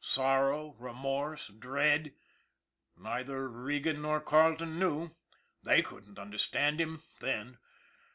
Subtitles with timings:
[0.00, 2.14] Sorrow, remorse, dread
[2.96, 5.10] neither Regan nor Carleton knew.
[5.62, 7.58] They couldn't understand him then.